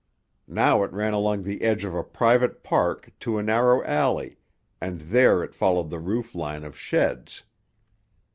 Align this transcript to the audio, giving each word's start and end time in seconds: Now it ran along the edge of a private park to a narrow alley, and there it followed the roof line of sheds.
Now 0.47 0.81
it 0.81 0.91
ran 0.93 1.13
along 1.13 1.43
the 1.43 1.61
edge 1.61 1.85
of 1.85 1.93
a 1.93 2.03
private 2.03 2.63
park 2.63 3.11
to 3.19 3.37
a 3.37 3.43
narrow 3.43 3.83
alley, 3.83 4.39
and 4.81 4.99
there 4.99 5.43
it 5.43 5.53
followed 5.53 5.91
the 5.91 5.99
roof 5.99 6.33
line 6.33 6.63
of 6.63 6.75
sheds. 6.75 7.43